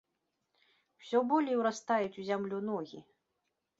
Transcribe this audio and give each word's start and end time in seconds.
Усё 1.03 1.21
болей 1.31 1.59
урастаюць 1.61 2.19
у 2.25 2.29
зямлю 2.31 2.57
ногі. 2.71 2.99